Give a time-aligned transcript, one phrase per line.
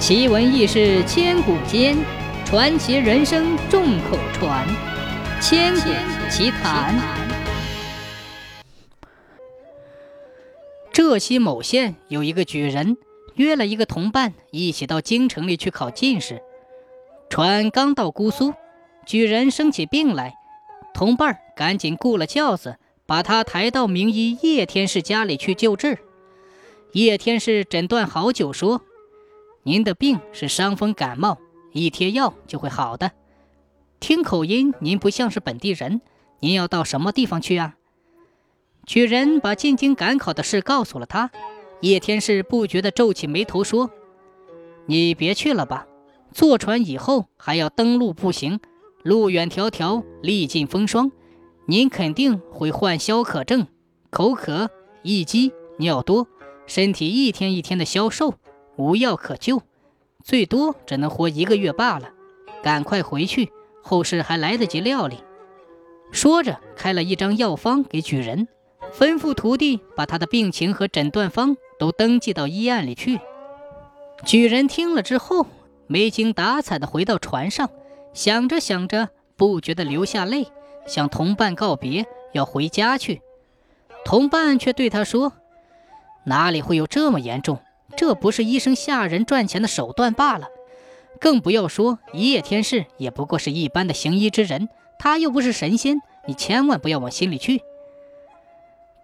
[0.00, 1.94] 奇闻异事千古间，
[2.46, 4.66] 传奇人生众口传。
[5.42, 5.90] 千古
[6.30, 6.98] 奇谈。
[10.90, 12.96] 浙西某县有一个举人，
[13.34, 16.40] 约了一个同伴一起到京城里去考进士。
[17.28, 18.54] 船刚到姑苏，
[19.04, 20.32] 举人生起病来，
[20.94, 25.98] 同伴赶紧雇了轿子，把他抬到名医叶天士家里去救治。
[26.92, 28.80] 叶天士诊断好久，说
[29.62, 31.38] ：“您的病是伤风感冒，
[31.72, 33.12] 一贴药就会好的。
[34.00, 36.00] 听口音，您不像是本地人，
[36.40, 37.76] 您要到什么地方去啊？”
[38.86, 41.30] 举人把进京赶考的事告诉了他。
[41.80, 43.90] 叶天士不觉地皱起眉头说
[44.86, 45.86] ：“你别去了吧。”
[46.32, 48.60] 坐船以后还要登陆步行，
[49.02, 51.10] 路远迢迢，历尽风霜，
[51.66, 53.66] 您肯定会患消渴症，
[54.10, 54.70] 口渴、
[55.02, 56.28] 易饥、尿多，
[56.66, 58.34] 身体一天一天的消瘦，
[58.80, 59.62] 无药可救，
[60.24, 62.08] 最多只能活一个月罢了。
[62.62, 63.50] 赶快回去，
[63.82, 65.22] 后事还来得及料理。
[66.10, 68.48] 说着，开了一张药方给举人，
[68.92, 73.20] 吩咐徒弟把他的病情和诊断方都登记到医案里去。
[74.24, 75.46] 举人听了之后。
[75.92, 77.68] 没精打采地回到船上，
[78.14, 80.46] 想着想着，不觉得流下泪，
[80.86, 83.22] 向同伴告别，要回家去。
[84.04, 85.32] 同伴却对他说
[86.26, 87.58] ：“哪里会有这么严重？
[88.00, 90.48] 这不是医生吓人赚钱的手段罢了。
[91.20, 97.60] 更不要说叶天士，也不过是一般的行医之人，他又不是神仙，你千万不要往心里去。”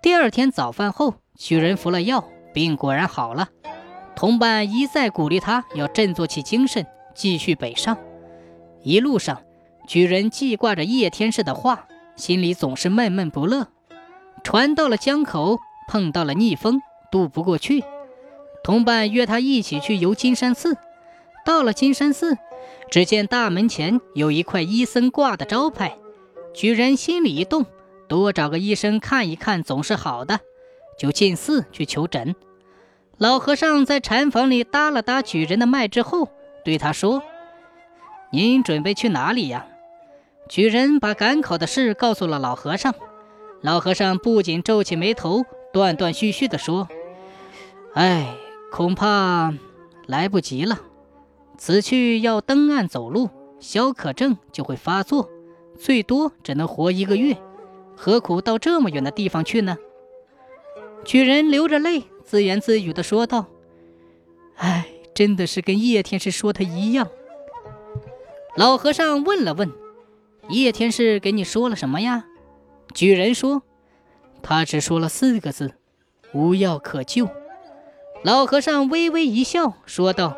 [0.00, 3.48] 第二天早饭后，许人服了药，病果然好了。
[4.14, 7.98] 同伴一再鼓励他要振作起精神，继续北上。
[8.84, 9.42] 一路上，
[9.88, 13.66] 举人记挂着叶天士的话，心里总是闷闷不乐。
[14.44, 17.82] 船到了江口，碰到了逆风，渡不过去。
[18.64, 20.76] 同伴约他一起去游金山寺。
[21.44, 22.38] 到了金山寺，
[22.90, 25.98] 只见大门前有一块医僧挂的招牌。
[26.54, 27.66] 举人心里一动，
[28.08, 30.40] 多找个医生看一看总是好的，
[30.98, 32.34] 就进寺去求诊。
[33.18, 36.30] 老和尚在禅房里搭了搭举人的脉之后，
[36.64, 37.22] 对他说
[38.32, 39.66] ：“您准备去哪里呀？”
[40.48, 42.94] 举人把赶考的事告诉了老和尚。
[43.60, 46.88] 老和尚不仅皱起眉头，断断续续地说
[47.94, 48.34] ：“哎，
[48.74, 49.54] 恐怕
[50.08, 50.80] 来不及了。
[51.56, 53.30] 此去要登岸走路，
[53.60, 55.30] 消渴症就会发作，
[55.78, 57.38] 最多只能活一个月，
[57.94, 59.76] 何苦到这么远的地方去呢？”
[61.06, 62.02] 举人流着泪。
[62.24, 63.46] 自言自语地说道
[64.56, 67.06] ：“哎，真的是跟叶天士说的一样。”
[68.56, 69.70] 老和尚问了问
[70.50, 72.24] ：“叶天士给你说了什么呀？”
[72.92, 73.62] 举人说
[74.42, 75.74] ：“他只说了四个字：
[76.32, 77.28] 无药可救。”
[78.24, 80.34] 老和尚微微一笑，说道：“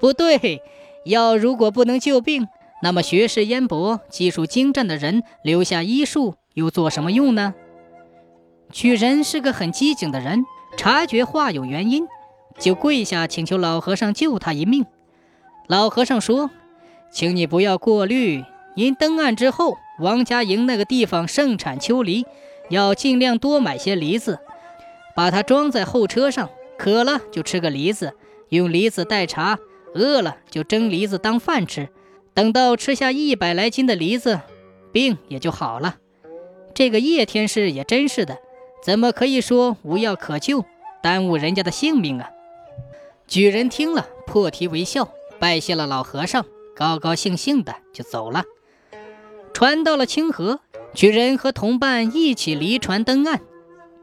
[0.00, 0.62] 不对，
[1.04, 2.48] 药如果不能救病，
[2.82, 7.54] 那么学识渊博、技术精湛的人留下医术又做什么用呢？”
[8.72, 10.44] 举人是个很机警的人。
[10.78, 12.06] 察觉话有原因，
[12.58, 14.84] 就跪下请求老和尚救他一命。
[15.68, 16.50] 老和尚说
[17.10, 22.26] ：“请你不要过虑，您登岸之后，王家营那个地方盛产秋梨，
[22.68, 24.38] 要尽量多买些梨子，
[25.14, 26.50] 把它装在后车上。
[26.78, 28.14] 渴了就吃个梨子，
[28.50, 29.56] 用梨子代茶；
[29.94, 31.88] 饿了就蒸梨子当饭吃。
[32.34, 34.40] 等到吃下一百来斤的梨子，
[34.92, 35.96] 病也就好了。”
[36.74, 38.38] 这个叶天士也真是的。
[38.84, 40.64] 怎么可以说无药可救，
[41.02, 42.30] 耽误人家的性命啊？
[43.26, 45.08] 举人听了，破涕为笑，
[45.40, 46.44] 拜谢了老和尚，
[46.76, 48.44] 高高兴兴的就走了。
[49.52, 50.60] 船到了清河，
[50.94, 53.40] 举人和同伴一起离船登岸，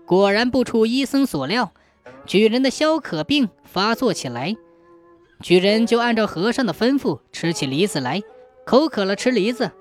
[0.06, 1.72] 果然不出医僧所料，
[2.26, 4.56] 举人的消渴病发作起来。
[5.42, 8.22] 举人就按照和尚的吩咐吃起梨子来，
[8.66, 9.72] 口渴了吃梨子，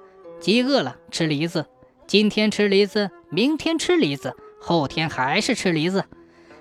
[0.41, 1.67] 饥饿了吃梨子，
[2.07, 4.35] 今天吃梨子，明天吃梨子。
[4.61, 6.05] 后天还是吃梨子，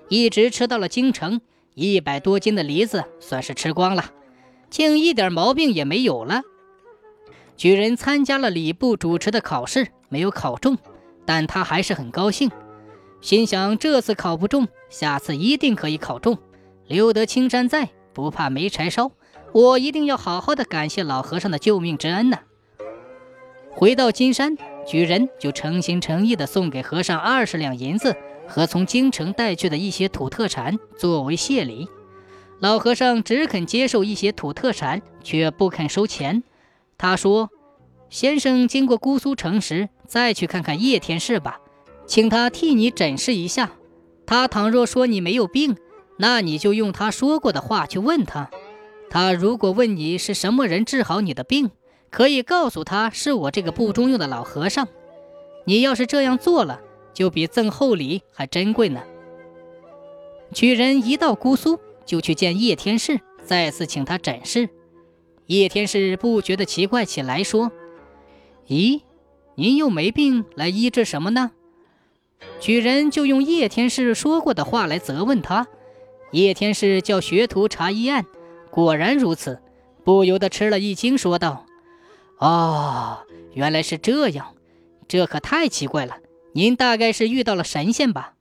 [0.10, 1.42] 一直吃到了京城，
[1.76, 4.12] 一百多斤的梨子算是吃光了，
[4.70, 6.42] 竟一点毛病也没有了。
[7.56, 10.78] 举人参加了礼部主持的考试，没有考中，
[11.26, 12.50] 但他还是很高兴，
[13.22, 16.38] 心想这次考不中，下次一定可以考中。
[16.88, 19.12] 留得青山在，不怕没柴烧，
[19.54, 22.40] 我一定要好好的感谢老和尚的救命之恩呐。
[23.70, 24.58] 回到金山。
[24.84, 28.16] 举人就诚心诚意地送给和尚二十两银子
[28.48, 31.88] 和从京城带去的一些土特产作为谢礼。
[32.60, 36.42] 老和尚只肯接受一些土特产，却不肯收钱。
[36.98, 37.52] 他说
[38.10, 41.60] ：“先生经过姑苏城时，再去看看叶天士吧，
[42.12, 43.72] 请他替你诊视一下。
[44.26, 45.78] 他倘若说你没有病，
[46.18, 48.52] 那你就用他说过的话去问他。
[49.10, 51.72] 他如果问你是什么人治好你的病，
[52.10, 54.90] 可以告诉他是我这个不中用的老和尚。
[55.64, 56.82] 你要是这样做了，
[57.14, 59.02] 就比赠厚礼还珍贵呢。
[60.52, 64.68] 举人一到姑苏，就去见叶天士，再次请他诊视。
[65.46, 67.72] 叶天士不觉得奇怪起来，说
[68.68, 69.00] ：“咦，
[69.56, 71.52] 您又没病，来医治什么呢？”
[72.60, 75.68] 举人就用叶天士说过的话来责问他。
[76.32, 78.26] 叶天士叫学徒查医案，
[78.70, 79.62] 果然如此，
[80.04, 81.66] 不由得吃了一惊，说道
[82.40, 84.56] ：“哦，原来是这样，
[85.08, 86.18] 这可太奇怪了。
[86.54, 88.34] 您大概是遇到了神仙吧？”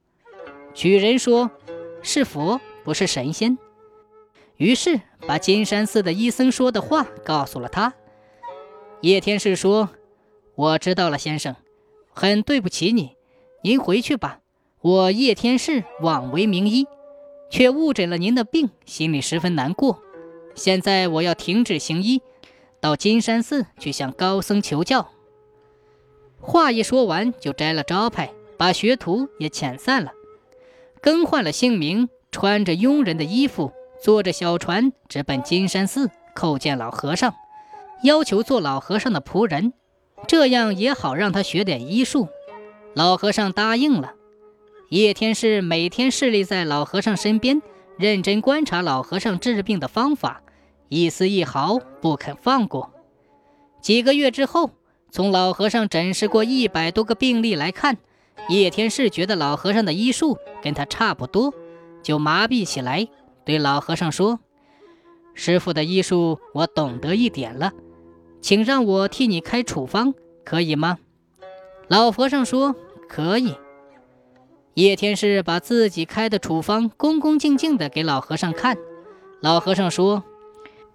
[0.72, 1.50] 举人说
[2.02, 3.58] ：“是佛，不是神仙。”
[4.56, 7.94] 于是把金山寺的医僧说的话告诉了他。
[9.00, 9.88] 叶天士说
[10.54, 11.56] ：“我知道了，先生，
[12.12, 13.16] 很对不起你。”
[13.62, 14.38] 您回去吧，
[14.80, 16.86] 我叶天士枉为名医，
[17.50, 20.00] 却误诊了您的病，心里十分难过。
[20.54, 22.22] 现在我要停止行医，
[22.80, 25.10] 到金山寺去向高僧求教。
[26.40, 30.12] 话一说完，就摘了招牌，把学徒也遣散了，
[31.02, 33.72] 更换了姓名，穿着佣人的衣服，
[34.02, 37.34] 坐着小船直奔金山寺叩见老和尚，
[38.04, 39.74] 要求做老和尚的仆人，
[40.26, 42.28] 这样也好让他学点医术。
[42.94, 44.14] 老和尚答应了。
[44.88, 47.62] 叶天士每天侍立在老和尚身边，
[47.96, 50.42] 认真观察老和尚治病的方法，
[50.88, 52.92] 一丝一毫不肯放过。
[53.80, 54.72] 几个月之后，
[55.10, 57.98] 从老和尚诊视过一百多个病例来看，
[58.48, 61.54] 叶天士觉得老和尚的医术跟他差不多，
[62.02, 63.06] 就麻痹起来，
[63.44, 64.40] 对老和尚说
[65.34, 67.72] ：“师傅的医术我懂得一点了，
[68.40, 70.12] 请让我替你开处方，
[70.44, 70.98] 可以吗？”
[71.90, 72.76] 老和尚说
[73.10, 73.56] ：“可以。”
[74.74, 78.78] 叶天士把自己开的处方恭恭敬敬地给老和尚看。
[79.40, 80.22] 老和尚说：“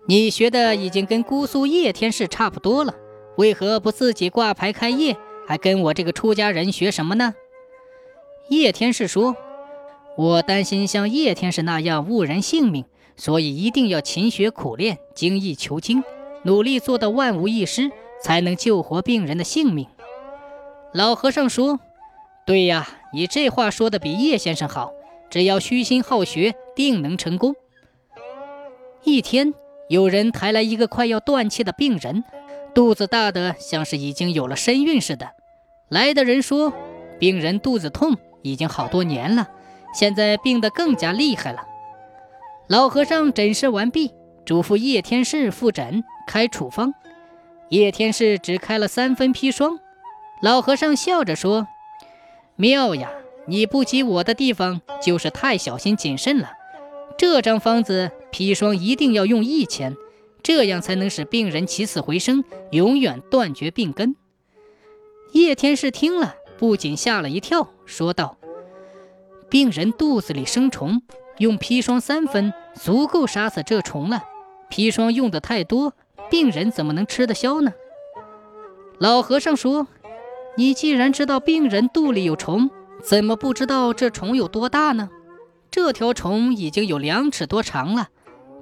[0.08, 2.96] 你学的已经跟姑苏叶天士差不多了，
[3.36, 7.34] 为何不自己挂牌开业，还跟我这个出家人学什么呢？”
[8.48, 9.36] 叶天士说
[10.16, 12.86] ：“我担心像叶天士那样误人性命，
[13.18, 16.02] 所以一定要勤学苦练，精益求精，
[16.44, 17.92] 努力做到万无一失，
[18.24, 19.86] 才能救活病人的性命。”
[20.96, 21.82] 老和尚说
[22.48, 24.94] ：“对呀，你这话说的比叶先生好。
[25.30, 27.54] 只要虚心好学，定能成功。”
[29.04, 29.54] 一天，
[29.90, 32.24] 有人抬来一个快要断气的病人，
[32.74, 35.32] 肚子大的像是已经有了身孕似的。
[35.90, 36.72] 来的人说
[37.20, 39.50] ：“病人肚子痛已经好多年了，
[39.94, 41.68] 现在病得更加厉害了。”
[42.70, 44.14] 老和尚诊视完毕，
[44.46, 46.94] 嘱咐叶天士复诊开处方。
[47.68, 49.78] 叶天士只开了三分砒霜。
[50.46, 51.68] 老和尚笑着说
[52.56, 53.10] ：“妙呀，
[53.48, 56.52] 你不及我的地方就是太小心谨慎了。
[57.18, 59.98] 这张方子砒霜一定要用一钱，
[60.44, 64.16] 这样才能使病人起死回生，永远断绝病根。”
[65.34, 68.38] 叶天士听了，不仅吓了一跳，说道
[69.50, 71.02] ：“病人肚子里生虫，
[71.40, 74.24] 用砒霜三分足够杀死这虫了。
[74.70, 75.94] 砒霜用的太多，
[76.30, 77.74] 病人怎么能吃得消呢？”
[79.00, 79.88] 老和尚说。
[80.58, 82.70] 你既然知道病人肚里有虫，
[83.04, 85.10] 怎么不知道这虫有多大呢？
[85.70, 88.08] 这条虫已经有两尺多长了，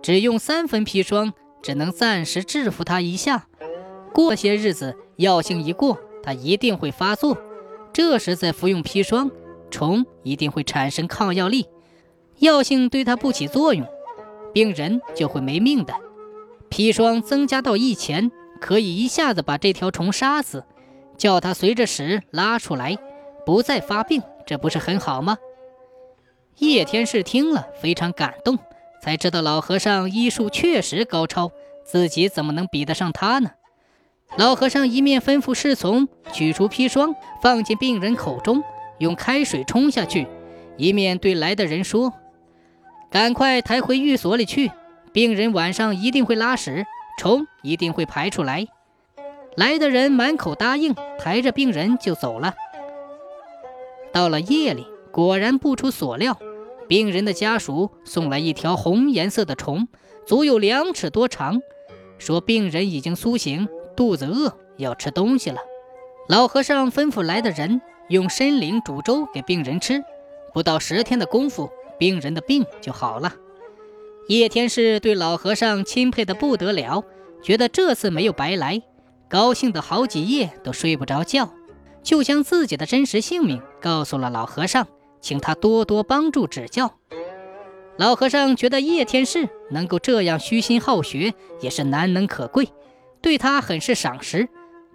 [0.02, 3.46] 只用三分砒霜，只能暂时制服它一下。
[4.12, 7.38] 过些日子，药性一过，它一定会发作。
[7.94, 9.30] 这时再服用砒霜，
[9.70, 11.68] 虫一定会产生抗药力，
[12.40, 13.86] 药性对它不起作用，
[14.52, 15.94] 病人就会没命的。
[16.72, 20.64] 砒霜增加到一钱，可以一下子把这条虫杀死。
[21.18, 22.98] 叫他随着屎拉出来，
[23.46, 25.38] 不再发病，这不是很好吗？
[26.58, 28.60] 叶天士听了非常感动，
[29.02, 31.52] 才知道老和尚医术确实高超，
[31.84, 33.52] 自己怎么能比得上他呢？
[34.38, 38.64] 老和尚一面吩咐侍从取出砒霜，放进病人口中，
[38.98, 40.28] 用开水冲下去，
[40.78, 42.14] 一面对来的人说
[43.12, 44.72] ：“赶快抬回寓所里去，
[45.12, 46.86] 病人晚上一定会拉屎，
[47.20, 48.68] 虫一定会排出来。”
[49.56, 52.54] 来的人满口答应，抬着病人就走了。
[54.12, 56.38] 到了夜里，果然不出所料，
[56.88, 59.88] 病人的家属送来一条红颜色的虫，
[60.26, 61.62] 足有两尺多长，
[62.18, 65.60] 说病人已经苏醒，肚子饿，要吃东西了。
[66.30, 70.04] 老和尚吩咐来的人用参苓煮粥给病人吃，
[70.54, 73.34] 不到十天的功夫，病人的病就好了。
[74.30, 77.04] 叶天士对老和尚钦佩的不得了，
[77.44, 78.82] 觉得这次没有白来。
[79.34, 81.50] 高兴的好几夜都睡不着觉，
[82.04, 84.86] 就将自己的真实姓名告诉了老和尚，
[85.22, 87.00] 请他多多帮助指教。
[87.98, 92.70] 老和尚觉得叶天士能够这样虚心好学，也是难能可贵，
[93.24, 94.48] 对他很是赏识，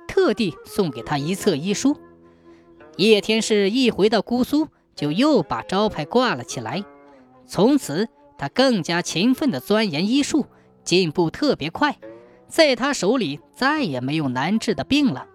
[0.07, 1.97] 特地送给他一册医书。
[2.97, 6.85] 叶天士一回到姑苏，就又把招牌挂了起来。
[7.45, 8.07] 从此，
[8.39, 10.47] 他更加勤奋地钻研医术，
[10.85, 11.99] 进步特别快，
[12.49, 15.27] 在他手里再也没有难治的病了。